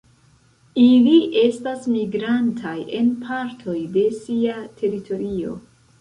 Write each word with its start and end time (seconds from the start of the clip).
Ili 0.83 1.13
estas 1.41 1.85
migrantaj 1.95 2.75
en 3.01 3.11
partoj 3.27 3.77
de 3.99 4.07
sia 4.23 4.57
teritorio. 4.81 5.55